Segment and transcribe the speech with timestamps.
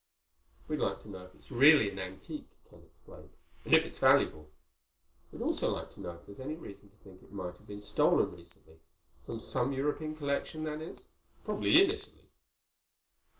[0.67, 3.29] "We'd like to know if it's really an antique," Ken explained,
[3.63, 4.49] "and if it's valuable.
[5.31, 7.81] We'd also like to know if there's any reason to think it might have been
[7.81, 11.05] stolen recently—from some European collection, that is.
[11.45, 12.31] Probably in Italy."